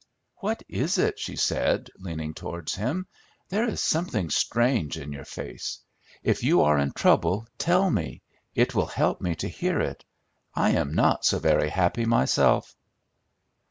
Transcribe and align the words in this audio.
"What 0.37 0.63
is 0.67 0.97
it?" 0.97 1.19
she 1.19 1.35
said, 1.35 1.89
leaning 1.99 2.33
towards 2.33 2.73
him. 2.73 3.05
"There 3.49 3.69
is 3.69 3.83
something 3.83 4.31
strange 4.31 4.97
in 4.97 5.13
your 5.13 5.25
face. 5.25 5.77
If 6.23 6.41
you 6.43 6.61
are 6.63 6.79
in 6.79 6.91
trouble, 6.93 7.45
tell 7.59 7.87
me; 7.91 8.23
it 8.55 8.73
will 8.73 8.87
help 8.87 9.21
me 9.21 9.35
to 9.35 9.47
hear 9.47 9.79
it. 9.79 10.03
I 10.55 10.71
am 10.71 10.95
not 10.95 11.23
so 11.23 11.37
very 11.37 11.69
happy 11.69 12.05
myself." 12.05 12.75